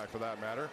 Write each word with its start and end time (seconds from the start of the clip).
quarterback 0.00 0.10
for 0.10 0.18
that 0.18 0.40
matter. 0.40 0.70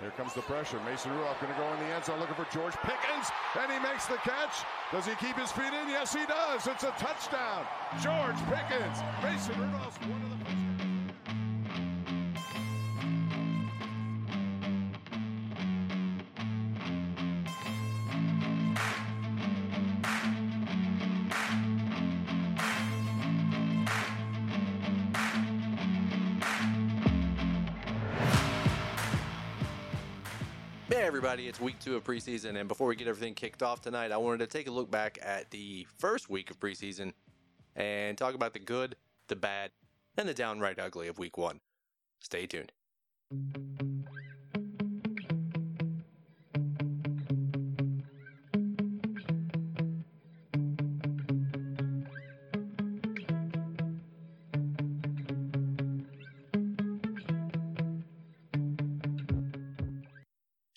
Here 0.00 0.10
comes 0.16 0.34
the 0.34 0.42
pressure. 0.42 0.80
Mason 0.84 1.12
Rudolph 1.12 1.40
going 1.40 1.52
to 1.52 1.58
go 1.58 1.66
in 1.74 1.78
the 1.78 1.94
end 1.94 2.04
zone 2.04 2.18
looking 2.18 2.34
for 2.34 2.46
George 2.52 2.74
Pickens, 2.82 3.30
and 3.60 3.70
he 3.70 3.78
makes 3.78 4.06
the 4.06 4.16
catch. 4.16 4.64
Does 4.90 5.06
he 5.06 5.14
keep 5.14 5.36
his 5.38 5.52
feet 5.52 5.72
in? 5.72 5.88
Yes, 5.88 6.12
he 6.12 6.24
does. 6.26 6.66
It's 6.66 6.82
a 6.82 6.92
touchdown. 6.98 7.64
George 8.02 8.36
Pickens. 8.50 8.98
Mason 9.22 9.60
Rudolph's 9.60 9.98
one 10.00 10.22
of 10.22 10.38
the 10.38 10.44
first. 10.44 10.71
Hey 30.92 31.04
everybody, 31.04 31.48
it's 31.48 31.58
week 31.58 31.78
two 31.78 31.96
of 31.96 32.04
preseason, 32.04 32.60
and 32.60 32.68
before 32.68 32.86
we 32.86 32.96
get 32.96 33.08
everything 33.08 33.32
kicked 33.32 33.62
off 33.62 33.80
tonight, 33.80 34.12
I 34.12 34.18
wanted 34.18 34.40
to 34.40 34.46
take 34.46 34.68
a 34.68 34.70
look 34.70 34.90
back 34.90 35.18
at 35.22 35.50
the 35.50 35.86
first 35.96 36.28
week 36.28 36.50
of 36.50 36.60
preseason 36.60 37.14
and 37.74 38.18
talk 38.18 38.34
about 38.34 38.52
the 38.52 38.58
good, 38.58 38.94
the 39.28 39.34
bad, 39.34 39.70
and 40.18 40.28
the 40.28 40.34
downright 40.34 40.78
ugly 40.78 41.08
of 41.08 41.18
week 41.18 41.38
one. 41.38 41.60
Stay 42.20 42.44
tuned. 42.44 42.72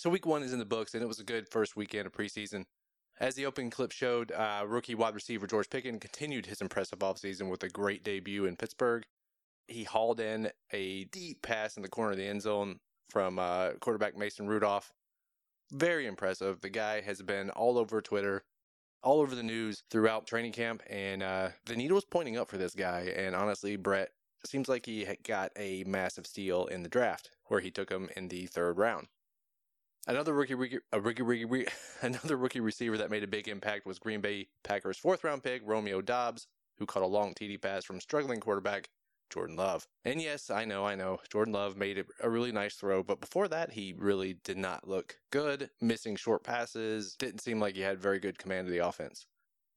So 0.06 0.12
week 0.12 0.28
one 0.28 0.44
is 0.44 0.54
in 0.54 0.60
the 0.60 0.66
books, 0.66 0.94
and 0.94 1.02
it 1.02 1.08
was 1.08 1.20
a 1.20 1.24
good 1.24 1.50
first 1.50 1.76
weekend 1.76 2.06
of 2.06 2.14
preseason. 2.14 2.66
As 3.20 3.34
the 3.34 3.48
opening 3.48 3.72
clip 3.72 3.92
showed, 3.92 4.32
uh, 4.32 4.64
rookie 4.68 4.94
wide 4.94 5.16
receiver 5.16 5.48
George 5.48 5.68
Pickens 5.68 5.98
continued 6.00 6.46
his 6.46 6.62
impressive 6.62 7.00
offseason 7.00 7.50
with 7.50 7.64
a 7.64 7.70
great 7.70 8.04
debut 8.04 8.46
in 8.46 8.56
Pittsburgh. 8.56 9.04
He 9.68 9.84
hauled 9.84 10.20
in 10.20 10.52
a 10.70 11.06
deep 11.06 11.42
pass 11.42 11.76
in 11.76 11.82
the 11.82 11.90
corner 11.90 12.12
of 12.12 12.18
the 12.18 12.28
end 12.28 12.44
zone 12.44 12.82
from 13.10 13.40
uh, 13.40 13.72
quarterback 13.80 14.16
Mason 14.16 14.46
Rudolph. 14.46 14.94
Very 15.72 16.06
impressive. 16.06 16.62
The 16.62 16.70
guy 16.70 17.02
has 17.02 17.24
been 17.24 17.50
all 17.50 17.80
over 17.80 18.00
Twitter, 18.00 18.44
all 19.02 19.22
over 19.22 19.34
the 19.34 19.42
news 19.42 19.82
throughout 19.90 20.28
training 20.28 20.52
camp, 20.52 20.84
and 20.88 21.24
uh, 21.24 21.50
the 21.66 21.76
needle 21.76 21.96
was 21.96 22.06
pointing 22.06 22.38
up 22.38 22.48
for 22.48 22.60
this 22.60 22.76
guy. 22.76 23.12
And 23.18 23.36
honestly, 23.36 23.76
Brett 23.76 24.12
seems 24.46 24.70
like 24.70 24.86
he 24.86 25.08
got 25.24 25.52
a 25.58 25.84
massive 25.86 26.28
steal 26.28 26.68
in 26.68 26.84
the 26.84 26.90
draft, 26.90 27.32
where 27.46 27.60
he 27.60 27.72
took 27.72 27.90
him 27.90 28.08
in 28.16 28.28
the 28.28 28.46
third 28.46 28.78
round. 28.78 29.08
Another 30.08 30.36
rookie, 30.36 30.54
rookie, 30.54 30.78
rookie, 30.94 31.24
rookie, 31.24 31.66
another 32.04 32.38
rookie 32.38 32.60
receiver 32.60 32.96
that 32.98 33.10
made 33.10 33.24
a 33.24 33.28
big 33.28 33.48
impact 33.48 33.88
was 33.88 33.98
Green 33.98 34.22
Bay 34.22 34.48
Packers' 34.64 35.00
fourth 35.00 35.24
round 35.24 35.42
pick 35.42 35.64
Romeo 35.66 36.00
Doubs, 36.00 36.46
who 36.78 36.86
caught 36.86 37.02
a 37.02 37.08
long 37.08 37.34
TD 37.34 37.60
pass 37.60 37.84
from 37.84 38.00
struggling 38.00 38.40
quarterback 38.40 38.90
Jordan 39.32 39.56
Love. 39.56 39.88
And 40.04 40.22
yes, 40.22 40.52
I 40.52 40.64
know, 40.64 40.86
I 40.86 40.94
know, 40.94 41.18
Jordan 41.32 41.54
Love 41.56 41.76
made 41.76 41.98
a, 41.98 42.04
a 42.22 42.30
really 42.30 42.52
nice 42.52 42.76
throw, 42.76 43.02
but 43.02 43.20
before 43.20 43.48
that, 43.48 43.72
he 43.72 43.96
really 43.98 44.36
did 44.44 44.58
not 44.58 44.88
look 44.88 45.18
good. 45.32 45.72
Missing 45.82 46.18
short 46.18 46.44
passes, 46.44 47.16
didn't 47.16 47.42
seem 47.42 47.60
like 47.60 47.74
he 47.74 47.82
had 47.82 48.00
very 48.00 48.20
good 48.20 48.38
command 48.38 48.68
of 48.68 48.74
the 48.74 48.88
offense. 48.88 49.26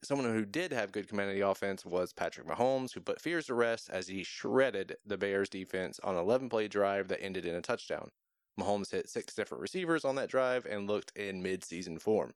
Someone 0.05 0.33
who 0.33 0.45
did 0.45 0.73
have 0.73 0.93
good 0.93 1.09
command 1.09 1.31
of 1.31 1.37
the 1.37 1.49
offense 1.49 1.87
was 1.87 2.13
Patrick 2.13 2.47
Mahomes, 2.47 2.93
who 2.93 3.01
put 3.01 3.23
fears 3.23 3.47
to 3.47 3.55
rest 3.55 3.89
as 3.89 4.09
he 4.09 4.23
shredded 4.25 4.97
the 5.07 5.17
Bears 5.17 5.49
defense 5.49 5.99
on 6.05 6.17
an 6.17 6.21
11 6.21 6.51
play 6.51 6.69
drive 6.69 7.09
that 7.09 7.23
ended 7.23 7.47
in 7.47 7.55
a 7.55 7.63
touchdown. 7.63 8.11
Mahomes 8.59 8.91
hit 8.91 9.09
six 9.09 9.35
different 9.35 9.63
receivers 9.63 10.05
on 10.05 10.17
that 10.17 10.29
drive 10.29 10.67
and 10.67 10.87
looked 10.87 11.17
in 11.17 11.43
mid-season 11.43 11.99
form. 11.99 12.35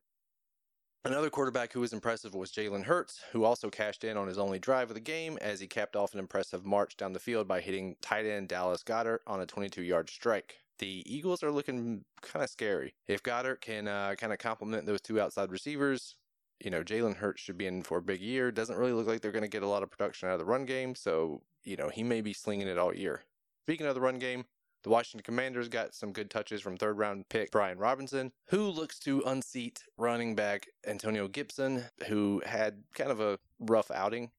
Another 1.04 1.30
quarterback 1.30 1.72
who 1.72 1.80
was 1.80 1.92
impressive 1.92 2.32
was 2.32 2.52
Jalen 2.52 2.84
Hurts, 2.84 3.22
who 3.32 3.42
also 3.42 3.70
cashed 3.70 4.04
in 4.04 4.16
on 4.16 4.28
his 4.28 4.38
only 4.38 4.60
drive 4.60 4.88
of 4.88 4.94
the 4.94 5.00
game 5.00 5.36
as 5.40 5.58
he 5.58 5.66
capped 5.66 5.96
off 5.96 6.12
an 6.14 6.20
impressive 6.20 6.64
march 6.64 6.96
down 6.96 7.12
the 7.12 7.18
field 7.18 7.48
by 7.48 7.60
hitting 7.60 7.96
tight 8.00 8.24
end 8.24 8.46
Dallas 8.46 8.84
Goedert 8.84 9.18
on 9.26 9.40
a 9.40 9.46
22-yard 9.46 10.08
strike. 10.08 10.58
The 10.78 11.02
Eagles 11.04 11.42
are 11.42 11.50
looking 11.50 12.04
kind 12.20 12.44
of 12.44 12.50
scary. 12.50 12.94
If 13.08 13.20
Goedert 13.20 13.60
can 13.60 13.88
uh, 13.88 14.14
kind 14.16 14.32
of 14.32 14.38
complement 14.38 14.86
those 14.86 15.00
two 15.00 15.20
outside 15.20 15.50
receivers, 15.50 16.14
you 16.64 16.70
know, 16.70 16.84
Jalen 16.84 17.16
Hurts 17.16 17.42
should 17.42 17.58
be 17.58 17.66
in 17.66 17.82
for 17.82 17.98
a 17.98 18.02
big 18.02 18.20
year. 18.20 18.52
Doesn't 18.52 18.78
really 18.78 18.92
look 18.92 19.08
like 19.08 19.22
they're 19.22 19.32
going 19.32 19.42
to 19.42 19.48
get 19.48 19.64
a 19.64 19.68
lot 19.68 19.82
of 19.82 19.90
production 19.90 20.28
out 20.28 20.34
of 20.34 20.38
the 20.38 20.44
run 20.44 20.66
game, 20.66 20.94
so, 20.94 21.42
you 21.64 21.76
know, 21.76 21.88
he 21.88 22.04
may 22.04 22.20
be 22.20 22.32
slinging 22.32 22.68
it 22.68 22.78
all 22.78 22.94
year. 22.94 23.22
Speaking 23.64 23.86
of 23.86 23.96
the 23.96 24.00
run 24.00 24.20
game, 24.20 24.44
the 24.82 24.90
Washington 24.90 25.24
Commanders 25.24 25.68
got 25.68 25.94
some 25.94 26.12
good 26.12 26.30
touches 26.30 26.60
from 26.60 26.76
third 26.76 26.98
round 26.98 27.28
pick 27.28 27.50
Brian 27.50 27.78
Robinson, 27.78 28.32
who 28.46 28.68
looks 28.68 28.98
to 29.00 29.22
unseat 29.26 29.84
running 29.96 30.34
back 30.34 30.68
Antonio 30.86 31.28
Gibson, 31.28 31.84
who 32.08 32.42
had 32.44 32.82
kind 32.94 33.10
of 33.10 33.20
a 33.20 33.38
rough 33.60 33.90
outing. 33.90 34.30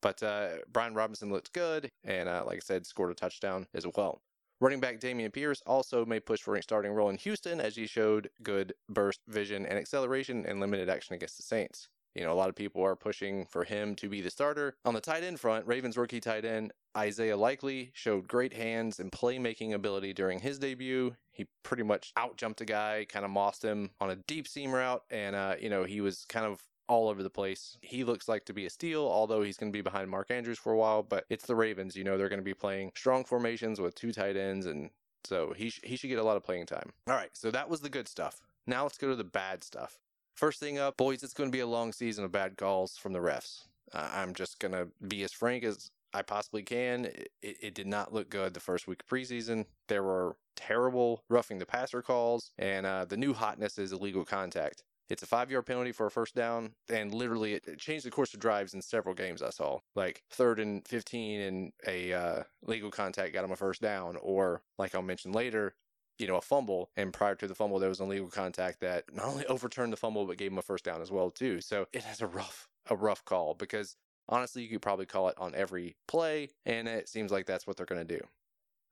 But 0.00 0.22
uh, 0.22 0.48
Brian 0.72 0.94
Robinson 0.94 1.30
looked 1.30 1.52
good, 1.52 1.90
and 2.04 2.28
uh, 2.28 2.42
like 2.46 2.56
I 2.56 2.60
said, 2.60 2.86
scored 2.86 3.12
a 3.12 3.14
touchdown 3.14 3.66
as 3.74 3.86
well. 3.96 4.20
Running 4.60 4.80
back 4.80 5.00
Dameon 5.00 5.32
Pierce 5.32 5.60
also 5.66 6.04
may 6.04 6.20
push 6.20 6.40
for 6.40 6.54
a 6.54 6.62
starting 6.62 6.92
role 6.92 7.08
in 7.08 7.16
Houston 7.18 7.60
as 7.60 7.74
he 7.74 7.86
showed 7.86 8.30
good 8.42 8.74
burst 8.88 9.20
vision 9.26 9.66
and 9.66 9.76
acceleration 9.78 10.46
and 10.46 10.60
limited 10.60 10.88
action 10.88 11.14
against 11.14 11.36
the 11.36 11.42
Saints. 11.42 11.88
You 12.14 12.24
know, 12.24 12.32
a 12.32 12.34
lot 12.34 12.48
of 12.48 12.54
people 12.54 12.84
are 12.84 12.96
pushing 12.96 13.46
for 13.46 13.64
him 13.64 13.94
to 13.96 14.08
be 14.08 14.20
the 14.20 14.30
starter. 14.30 14.76
On 14.84 14.94
the 14.94 15.00
tight 15.00 15.24
end 15.24 15.40
front, 15.40 15.66
Ravens 15.66 15.96
rookie 15.96 16.20
tight 16.20 16.44
end 16.44 16.72
Isaiah 16.96 17.36
Likely 17.36 17.90
showed 17.94 18.28
great 18.28 18.52
hands 18.52 19.00
and 19.00 19.10
playmaking 19.10 19.72
ability 19.72 20.12
during 20.12 20.40
his 20.40 20.58
debut. 20.58 21.14
He 21.30 21.46
pretty 21.62 21.82
much 21.82 22.12
outjumped 22.18 22.60
a 22.60 22.66
guy, 22.66 23.06
kind 23.08 23.24
of 23.24 23.30
mossed 23.30 23.64
him 23.64 23.90
on 24.00 24.10
a 24.10 24.16
deep 24.16 24.46
seam 24.46 24.72
route, 24.72 25.02
and 25.10 25.34
uh, 25.34 25.54
you 25.58 25.70
know, 25.70 25.84
he 25.84 26.00
was 26.00 26.24
kind 26.28 26.44
of 26.44 26.60
all 26.88 27.08
over 27.08 27.22
the 27.22 27.30
place. 27.30 27.78
He 27.80 28.04
looks 28.04 28.28
like 28.28 28.44
to 28.46 28.52
be 28.52 28.66
a 28.66 28.70
steal, 28.70 29.02
although 29.02 29.42
he's 29.42 29.56
going 29.56 29.72
to 29.72 29.76
be 29.76 29.82
behind 29.82 30.10
Mark 30.10 30.30
Andrews 30.30 30.58
for 30.58 30.72
a 30.72 30.76
while, 30.76 31.02
but 31.02 31.24
it's 31.30 31.46
the 31.46 31.54
Ravens, 31.54 31.96
you 31.96 32.04
know, 32.04 32.18
they're 32.18 32.28
going 32.28 32.40
to 32.40 32.44
be 32.44 32.54
playing 32.54 32.92
strong 32.94 33.24
formations 33.24 33.80
with 33.80 33.94
two 33.94 34.12
tight 34.12 34.36
ends 34.36 34.66
and 34.66 34.90
so 35.24 35.52
he 35.56 35.70
sh- 35.70 35.80
he 35.84 35.96
should 35.96 36.08
get 36.08 36.18
a 36.18 36.24
lot 36.24 36.36
of 36.36 36.44
playing 36.44 36.66
time. 36.66 36.92
All 37.08 37.14
right, 37.14 37.30
so 37.32 37.50
that 37.50 37.68
was 37.68 37.80
the 37.80 37.88
good 37.88 38.08
stuff. 38.08 38.40
Now 38.66 38.82
let's 38.82 38.98
go 38.98 39.08
to 39.08 39.16
the 39.16 39.24
bad 39.24 39.64
stuff. 39.64 39.98
First 40.34 40.60
thing 40.60 40.78
up, 40.78 40.96
boys, 40.96 41.22
it's 41.22 41.34
going 41.34 41.50
to 41.50 41.56
be 41.56 41.60
a 41.60 41.66
long 41.66 41.92
season 41.92 42.24
of 42.24 42.32
bad 42.32 42.56
calls 42.56 42.96
from 42.96 43.12
the 43.12 43.18
refs. 43.18 43.64
Uh, 43.92 44.10
I'm 44.12 44.34
just 44.34 44.58
going 44.58 44.72
to 44.72 44.88
be 45.06 45.22
as 45.22 45.32
frank 45.32 45.64
as 45.64 45.90
I 46.14 46.22
possibly 46.22 46.62
can. 46.62 47.06
It, 47.06 47.30
it, 47.42 47.74
did 47.74 47.86
not 47.86 48.12
look 48.12 48.28
good 48.28 48.54
the 48.54 48.60
first 48.60 48.86
week 48.86 49.02
of 49.02 49.08
preseason. 49.08 49.66
There 49.88 50.02
were 50.02 50.36
terrible 50.56 51.22
roughing 51.28 51.58
the 51.58 51.66
passer 51.66 52.02
calls, 52.02 52.52
and 52.58 52.86
uh, 52.86 53.04
the 53.04 53.16
new 53.16 53.32
hotness 53.34 53.78
is 53.78 53.92
illegal 53.92 54.24
contact. 54.24 54.82
It's 55.08 55.22
a 55.22 55.26
five 55.26 55.50
yard 55.50 55.66
penalty 55.66 55.92
for 55.92 56.06
a 56.06 56.10
first 56.10 56.34
down, 56.34 56.72
and 56.88 57.12
literally 57.12 57.54
it, 57.54 57.64
it, 57.66 57.78
changed 57.78 58.06
the 58.06 58.10
course 58.10 58.32
of 58.32 58.40
drives 58.40 58.72
in 58.72 58.80
several 58.80 59.14
games 59.14 59.42
I 59.42 59.50
saw. 59.50 59.80
Like 59.94 60.22
third 60.30 60.58
and 60.58 60.86
15 60.88 61.40
and 61.40 61.72
a 61.86 62.12
uh, 62.12 62.42
legal 62.62 62.90
contact 62.90 63.34
got 63.34 63.44
him 63.44 63.52
a 63.52 63.56
first 63.56 63.82
down, 63.82 64.16
or 64.22 64.62
like 64.78 64.94
I'll 64.94 65.02
mention 65.02 65.32
later, 65.32 65.74
you 66.22 66.28
know, 66.28 66.36
a 66.36 66.40
fumble. 66.40 66.90
And 66.96 67.12
prior 67.12 67.34
to 67.34 67.46
the 67.46 67.54
fumble, 67.54 67.78
there 67.78 67.88
was 67.88 68.00
an 68.00 68.06
illegal 68.06 68.28
contact 68.28 68.80
that 68.80 69.04
not 69.12 69.26
only 69.26 69.44
overturned 69.46 69.92
the 69.92 69.96
fumble, 69.96 70.24
but 70.24 70.38
gave 70.38 70.52
him 70.52 70.58
a 70.58 70.62
first 70.62 70.84
down 70.84 71.02
as 71.02 71.10
well, 71.10 71.30
too. 71.30 71.60
So 71.60 71.86
it 71.92 72.04
has 72.04 72.20
a 72.22 72.26
rough, 72.26 72.68
a 72.88 72.96
rough 72.96 73.24
call 73.24 73.54
because 73.54 73.96
honestly, 74.28 74.62
you 74.62 74.68
could 74.68 74.82
probably 74.82 75.06
call 75.06 75.28
it 75.28 75.36
on 75.38 75.54
every 75.54 75.96
play. 76.08 76.50
And 76.64 76.88
it 76.88 77.08
seems 77.08 77.30
like 77.30 77.46
that's 77.46 77.66
what 77.66 77.76
they're 77.76 77.86
going 77.86 78.06
to 78.06 78.18
do. 78.18 78.24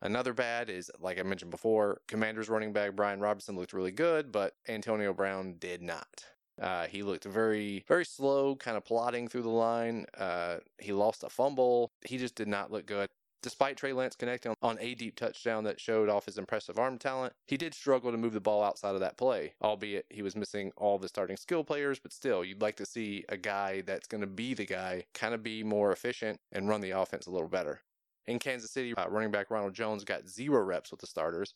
Another 0.02 0.32
bad 0.32 0.70
is, 0.70 0.90
like 0.98 1.18
I 1.18 1.22
mentioned 1.22 1.50
before, 1.50 2.00
Commanders 2.08 2.48
running 2.48 2.72
back 2.72 2.96
Brian 2.96 3.20
Robinson 3.20 3.56
looked 3.56 3.74
really 3.74 3.92
good, 3.92 4.32
but 4.32 4.54
Antonio 4.66 5.12
Brown 5.12 5.56
did 5.58 5.82
not. 5.82 6.24
Uh, 6.60 6.86
he 6.86 7.02
looked 7.02 7.24
very, 7.24 7.84
very 7.86 8.04
slow, 8.04 8.56
kind 8.56 8.76
of 8.76 8.84
plodding 8.84 9.28
through 9.28 9.42
the 9.42 9.48
line. 9.48 10.06
Uh, 10.16 10.56
he 10.78 10.92
lost 10.92 11.22
a 11.22 11.28
fumble. 11.28 11.92
He 12.04 12.18
just 12.18 12.34
did 12.34 12.48
not 12.48 12.70
look 12.70 12.86
good. 12.86 13.08
Despite 13.42 13.78
Trey 13.78 13.94
Lance 13.94 14.16
connecting 14.16 14.54
on 14.60 14.76
a 14.80 14.94
deep 14.94 15.16
touchdown 15.16 15.64
that 15.64 15.80
showed 15.80 16.10
off 16.10 16.26
his 16.26 16.36
impressive 16.36 16.78
arm 16.78 16.98
talent, 16.98 17.32
he 17.46 17.56
did 17.56 17.72
struggle 17.72 18.12
to 18.12 18.18
move 18.18 18.34
the 18.34 18.40
ball 18.40 18.62
outside 18.62 18.94
of 18.94 19.00
that 19.00 19.16
play, 19.16 19.54
albeit 19.62 20.04
he 20.10 20.20
was 20.20 20.36
missing 20.36 20.72
all 20.76 20.98
the 20.98 21.08
starting 21.08 21.38
skill 21.38 21.64
players. 21.64 21.98
But 21.98 22.12
still, 22.12 22.44
you'd 22.44 22.60
like 22.60 22.76
to 22.76 22.86
see 22.86 23.24
a 23.30 23.38
guy 23.38 23.80
that's 23.80 24.06
going 24.06 24.20
to 24.20 24.26
be 24.26 24.52
the 24.52 24.66
guy 24.66 25.04
kind 25.14 25.32
of 25.32 25.42
be 25.42 25.62
more 25.62 25.90
efficient 25.90 26.38
and 26.52 26.68
run 26.68 26.82
the 26.82 26.90
offense 26.90 27.26
a 27.26 27.30
little 27.30 27.48
better. 27.48 27.80
In 28.26 28.38
Kansas 28.38 28.70
City, 28.70 28.94
uh, 28.94 29.08
running 29.08 29.30
back 29.30 29.50
Ronald 29.50 29.72
Jones 29.72 30.04
got 30.04 30.28
zero 30.28 30.62
reps 30.62 30.90
with 30.90 31.00
the 31.00 31.06
starters 31.06 31.54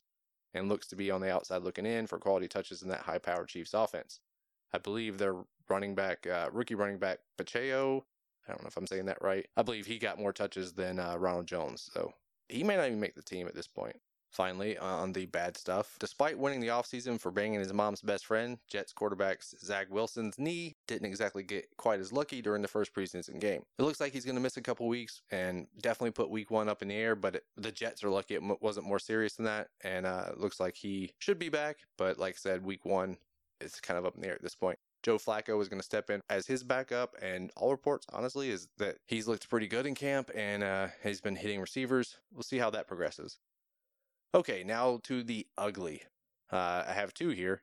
and 0.55 0.67
looks 0.67 0.87
to 0.87 0.95
be 0.95 1.11
on 1.11 1.21
the 1.21 1.31
outside 1.31 1.61
looking 1.61 1.85
in 1.85 2.07
for 2.07 2.17
quality 2.17 2.47
touches 2.47 2.81
in 2.81 2.89
that 2.89 3.01
high 3.01 3.19
powered 3.19 3.49
Chiefs 3.49 3.75
offense. 3.75 4.21
I 4.73 4.79
believe 4.79 5.19
their 5.19 5.35
running 5.69 5.93
back, 5.93 6.25
uh, 6.25 6.49
rookie 6.51 6.75
running 6.75 6.97
back 6.97 7.19
Pacheco 7.37 8.05
I 8.47 8.51
don't 8.51 8.61
know 8.63 8.67
if 8.67 8.77
I'm 8.77 8.87
saying 8.87 9.05
that 9.05 9.21
right. 9.21 9.47
I 9.57 9.61
believe 9.63 9.85
he 9.85 9.97
got 9.99 10.19
more 10.19 10.33
touches 10.33 10.73
than 10.73 10.99
uh, 10.99 11.17
Ronald 11.17 11.47
Jones, 11.47 11.89
so 11.93 12.13
he 12.49 12.63
may 12.63 12.75
not 12.77 12.87
even 12.87 12.99
make 12.99 13.15
the 13.15 13.21
team 13.21 13.47
at 13.47 13.55
this 13.55 13.67
point. 13.67 13.95
finally 14.35 14.77
on 14.77 15.13
the 15.13 15.25
bad 15.27 15.55
stuff. 15.55 15.95
Despite 15.97 16.37
winning 16.37 16.59
the 16.59 16.67
offseason 16.67 17.19
for 17.19 17.31
banging 17.31 17.59
his 17.61 17.71
mom's 17.71 18.01
best 18.01 18.25
friend, 18.25 18.57
Jets 18.67 18.91
quarterback 18.91 19.41
Zach 19.43 19.87
Wilson's 19.89 20.37
knee 20.37 20.75
didn't 20.87 21.07
exactly 21.07 21.41
get 21.41 21.69
quite 21.77 22.01
as 22.01 22.11
lucky 22.11 22.41
during 22.41 22.61
the 22.61 22.67
first 22.67 22.93
preseason 22.93 23.39
game. 23.39 23.63
It 23.79 23.83
looks 23.83 24.01
like 24.01 24.11
he's 24.11 24.25
going 24.25 24.35
to 24.35 24.41
miss 24.41 24.57
a 24.57 24.61
couple 24.61 24.87
weeks 24.89 25.21
and 25.31 25.67
definitely 25.79 26.11
put 26.11 26.29
week 26.29 26.51
one 26.51 26.67
up 26.67 26.81
in 26.81 26.89
the 26.89 26.95
air, 26.95 27.15
but 27.15 27.35
it, 27.37 27.45
the 27.55 27.71
Jets 27.71 28.03
are 28.03 28.09
lucky 28.09 28.35
it 28.35 28.43
m- 28.43 28.57
wasn't 28.59 28.85
more 28.85 28.99
serious 28.99 29.37
than 29.37 29.45
that. 29.45 29.69
And 29.81 30.05
uh, 30.05 30.25
it 30.31 30.37
looks 30.37 30.59
like 30.59 30.75
he 30.75 31.11
should 31.19 31.39
be 31.39 31.49
back, 31.49 31.77
but 31.97 32.19
like 32.19 32.33
I 32.33 32.37
said, 32.37 32.65
week 32.65 32.83
one, 32.83 33.17
it's 33.61 33.79
kind 33.79 33.97
of 33.97 34.05
up 34.05 34.15
in 34.15 34.21
the 34.21 34.27
air 34.27 34.35
at 34.35 34.41
this 34.43 34.55
point. 34.55 34.77
Joe 35.05 35.19
Flacco 35.19 35.61
is 35.61 35.69
going 35.69 35.79
to 35.79 35.85
step 35.85 36.09
in 36.09 36.23
as 36.31 36.47
his 36.47 36.63
backup, 36.63 37.15
and 37.21 37.51
all 37.55 37.69
reports, 37.69 38.07
honestly, 38.11 38.49
is 38.49 38.69
that 38.79 38.97
he's 39.05 39.27
looked 39.27 39.47
pretty 39.47 39.67
good 39.67 39.85
in 39.85 39.93
camp 39.93 40.31
and 40.33 40.63
uh, 40.63 40.87
he's 41.03 41.21
been 41.21 41.35
hitting 41.35 41.61
receivers. 41.61 42.17
We'll 42.33 42.41
see 42.41 42.57
how 42.57 42.71
that 42.71 42.87
progresses. 42.87 43.37
Okay, 44.33 44.63
now 44.63 44.99
to 45.03 45.21
the 45.21 45.45
ugly. 45.59 46.01
Uh, 46.51 46.85
I 46.87 46.93
have 46.93 47.13
two 47.13 47.29
here. 47.29 47.61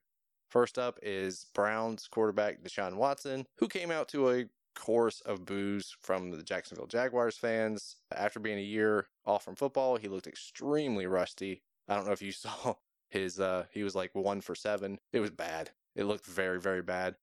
First 0.51 0.79
up 0.79 1.01
is 1.03 1.47
Browns 1.53 2.07
quarterback 2.07 2.63
Deshaun 2.63 2.95
Watson, 2.95 3.47
who 3.57 3.67
came 3.67 3.91
out 3.91 4.07
to 4.11 4.31
a 4.31 4.45
chorus 4.77 5.21
of 5.23 5.45
boos 5.45 5.97
from 6.01 6.31
the 6.31 6.45
Jacksonville 6.45 6.87
Jaguars 6.87 7.37
fans. 7.37 7.97
After 8.15 8.39
being 8.39 8.59
a 8.59 8.63
year 8.63 9.09
off 9.27 9.45
from 9.45 9.57
football, 9.57 9.97
he 9.97 10.07
looked 10.07 10.29
extremely 10.29 11.07
rusty. 11.07 11.63
I 11.89 11.97
don't 11.97 12.07
know 12.07 12.13
if 12.13 12.23
you 12.23 12.31
saw 12.33 12.75
his, 13.11 13.41
uh, 13.41 13.65
he 13.73 13.83
was 13.83 13.97
like 13.97 14.15
one 14.15 14.41
for 14.43 14.55
seven. 14.55 15.01
It 15.13 15.19
was 15.19 15.31
bad. 15.31 15.73
It 15.97 16.05
looked 16.05 16.25
very, 16.25 16.61
very 16.61 16.83
bad. 16.83 17.17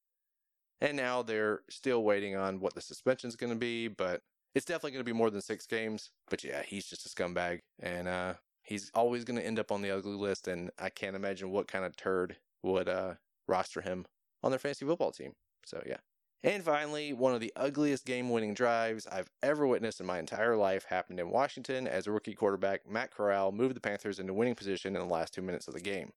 And 0.81 0.96
now 0.96 1.22
they're 1.22 1.62
still 1.70 2.04
waiting 2.04 2.36
on 2.36 2.60
what 2.60 2.74
the 2.74 2.81
suspension 2.81 3.28
is 3.28 3.36
going 3.36 3.52
to 3.52 3.60
be, 3.60 3.88
but 3.88 4.22
it's 4.56 4.66
definitely 4.66 4.92
going 4.92 5.06
to 5.06 5.12
be 5.12 5.18
more 5.18 5.30
than 5.30 5.42
six 5.42 5.66
games. 5.66 6.12
But 6.30 6.44
yeah, 6.44 6.62
he's 6.66 6.86
just 6.86 7.06
a 7.06 7.10
scumbag. 7.10 7.60
And 7.81 8.08
uh, 8.08 8.34
he's 8.64 8.90
always 8.94 9.26
going 9.26 9.40
to 9.40 9.46
end 9.46 9.60
up 9.60 9.72
on 9.72 9.81
the 9.81 9.92
ugly 9.92 10.16
list. 10.16 10.48
And 10.48 10.72
I 10.80 10.90
can't 10.90 11.16
imagine 11.16 11.52
what 11.52 11.68
kind 11.68 11.86
of 11.86 11.96
turd 11.96 12.38
would 12.64 12.88
uh, 12.88 13.16
roster 13.48 13.81
him 13.81 14.06
on 14.42 14.52
their 14.52 14.60
fantasy 14.60 14.86
football 14.86 15.12
team. 15.12 15.34
So 15.66 15.84
yeah. 15.86 15.98
And 16.42 16.64
finally, 16.64 17.12
one 17.12 17.34
of 17.34 17.42
the 17.42 17.52
ugliest 17.58 18.06
game 18.06 18.30
winning 18.30 18.54
drives 18.54 19.06
I've 19.08 19.30
ever 19.44 19.68
witnessed 19.68 20.00
in 20.00 20.06
my 20.06 20.20
entire 20.20 20.56
life 20.56 20.86
happened 20.86 21.20
in 21.20 21.30
Washington 21.30 21.86
as 21.86 22.08
rookie 22.08 22.34
quarterback, 22.34 22.90
Matt 22.90 23.12
Corral, 23.12 23.52
moved 23.52 23.76
the 23.76 23.81
Panthers 23.81 24.20
into 24.20 24.34
winning 24.34 24.56
position 24.56 24.96
in 24.96 25.06
the 25.06 25.14
last 25.14 25.34
two 25.34 25.42
minutes 25.42 25.68
of 25.68 25.74
the 25.74 25.81
game. 25.81 26.14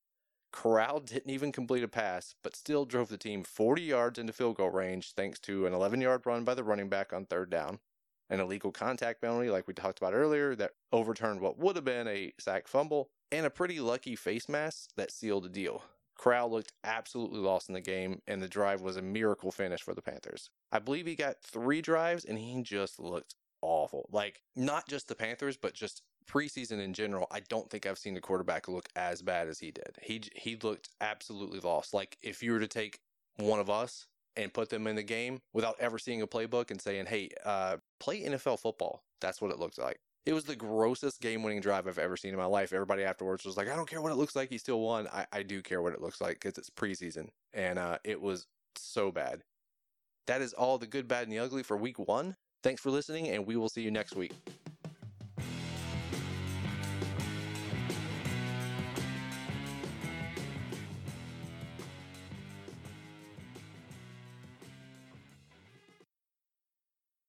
Corral 0.52 1.00
didn't 1.00 1.30
even 1.30 1.50
complete 1.50 1.82
a 1.82 1.88
pass, 1.88 2.34
but 2.42 2.54
still 2.54 2.84
drove 2.84 3.08
the 3.08 3.16
team 3.16 3.42
40 3.42 3.82
yards 3.82 4.18
into 4.18 4.32
field 4.32 4.56
goal 4.56 4.70
range 4.70 5.12
thanks 5.14 5.38
to 5.40 5.66
an 5.66 5.72
11 5.72 6.00
yard 6.00 6.22
run 6.26 6.44
by 6.44 6.54
the 6.54 6.62
running 6.62 6.88
back 6.88 7.12
on 7.12 7.24
third 7.24 7.50
down, 7.50 7.80
an 8.30 8.38
illegal 8.38 8.70
contact 8.70 9.20
penalty, 9.22 9.50
like 9.50 9.66
we 9.66 9.74
talked 9.74 9.98
about 9.98 10.14
earlier, 10.14 10.54
that 10.54 10.72
overturned 10.92 11.40
what 11.40 11.58
would 11.58 11.76
have 11.76 11.84
been 11.84 12.06
a 12.06 12.32
sack 12.38 12.68
fumble, 12.68 13.10
and 13.30 13.46
a 13.46 13.50
pretty 13.50 13.80
lucky 13.80 14.14
face 14.14 14.48
mask 14.48 14.90
that 14.96 15.10
sealed 15.10 15.44
the 15.44 15.48
deal. 15.48 15.82
Corral 16.18 16.50
looked 16.50 16.72
absolutely 16.84 17.40
lost 17.40 17.68
in 17.68 17.74
the 17.74 17.80
game, 17.80 18.20
and 18.28 18.42
the 18.42 18.48
drive 18.48 18.82
was 18.82 18.96
a 18.96 19.02
miracle 19.02 19.50
finish 19.50 19.80
for 19.80 19.94
the 19.94 20.02
Panthers. 20.02 20.50
I 20.70 20.78
believe 20.78 21.06
he 21.06 21.16
got 21.16 21.40
three 21.42 21.80
drives, 21.80 22.24
and 22.24 22.38
he 22.38 22.62
just 22.62 23.00
looked 23.00 23.34
awful. 23.62 24.08
Like, 24.12 24.42
not 24.54 24.86
just 24.86 25.08
the 25.08 25.14
Panthers, 25.14 25.56
but 25.56 25.72
just 25.72 26.02
preseason 26.26 26.80
in 26.80 26.92
general, 26.92 27.26
I 27.30 27.40
don't 27.40 27.68
think 27.70 27.86
I've 27.86 27.98
seen 27.98 28.14
the 28.14 28.20
quarterback 28.20 28.68
look 28.68 28.88
as 28.96 29.22
bad 29.22 29.48
as 29.48 29.58
he 29.58 29.70
did. 29.70 29.96
He 30.00 30.22
he 30.34 30.56
looked 30.56 30.88
absolutely 31.00 31.60
lost. 31.60 31.94
Like 31.94 32.16
if 32.22 32.42
you 32.42 32.52
were 32.52 32.60
to 32.60 32.68
take 32.68 32.98
one 33.36 33.60
of 33.60 33.70
us 33.70 34.06
and 34.36 34.52
put 34.52 34.70
them 34.70 34.86
in 34.86 34.96
the 34.96 35.02
game 35.02 35.40
without 35.52 35.76
ever 35.78 35.98
seeing 35.98 36.22
a 36.22 36.26
playbook 36.26 36.70
and 36.70 36.80
saying, 36.80 37.06
"Hey, 37.06 37.30
uh, 37.44 37.78
play 38.00 38.22
NFL 38.22 38.60
football," 38.60 39.02
that's 39.20 39.40
what 39.40 39.50
it 39.50 39.58
looks 39.58 39.78
like. 39.78 39.98
It 40.24 40.34
was 40.34 40.44
the 40.44 40.54
grossest 40.54 41.20
game-winning 41.20 41.60
drive 41.60 41.88
I've 41.88 41.98
ever 41.98 42.16
seen 42.16 42.30
in 42.30 42.38
my 42.38 42.44
life. 42.44 42.72
Everybody 42.72 43.02
afterwards 43.02 43.44
was 43.44 43.56
like, 43.56 43.68
"I 43.68 43.76
don't 43.76 43.88
care 43.88 44.00
what 44.00 44.12
it 44.12 44.16
looks 44.16 44.36
like. 44.36 44.50
He 44.50 44.58
still 44.58 44.80
won." 44.80 45.08
I, 45.08 45.26
I 45.32 45.42
do 45.42 45.62
care 45.62 45.82
what 45.82 45.92
it 45.92 46.00
looks 46.00 46.20
like 46.20 46.40
because 46.40 46.58
it's 46.58 46.70
preseason, 46.70 47.28
and 47.52 47.78
uh, 47.78 47.98
it 48.04 48.20
was 48.20 48.46
so 48.76 49.10
bad. 49.10 49.42
That 50.26 50.40
is 50.40 50.52
all 50.52 50.78
the 50.78 50.86
good, 50.86 51.08
bad, 51.08 51.24
and 51.24 51.32
the 51.32 51.40
ugly 51.40 51.62
for 51.62 51.76
week 51.76 51.98
one. 51.98 52.36
Thanks 52.62 52.80
for 52.80 52.90
listening, 52.90 53.28
and 53.28 53.46
we 53.46 53.56
will 53.56 53.68
see 53.68 53.82
you 53.82 53.90
next 53.90 54.14
week. 54.14 54.32